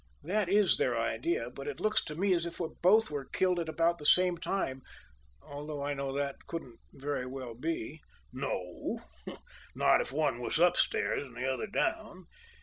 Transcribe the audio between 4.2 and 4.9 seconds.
time,